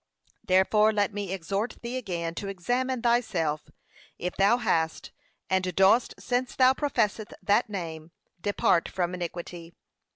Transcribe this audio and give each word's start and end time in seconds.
Therefore 0.43 0.91
let 0.91 1.13
me 1.13 1.31
exhort 1.31 1.77
thee 1.83 1.95
again 1.95 2.33
to 2.33 2.47
examine 2.47 3.03
thyself, 3.03 3.69
if 4.17 4.35
thou 4.35 4.57
hast, 4.57 5.11
and 5.47 5.75
dost 5.75 6.15
since 6.17 6.55
thou 6.55 6.73
professest 6.73 7.35
that 7.43 7.69
name 7.69 8.09
depart 8.41 8.89
from 8.89 9.13
iniquity. 9.13 9.75